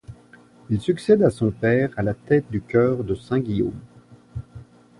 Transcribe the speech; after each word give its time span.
Il 0.71 0.81
succède 0.81 1.21
à 1.21 1.29
son 1.29 1.51
père 1.51 1.91
à 1.95 2.01
la 2.01 2.15
tête 2.15 2.49
du 2.49 2.59
Chœur 2.59 3.03
de 3.03 3.13
Saint-Guillaume. 3.13 3.79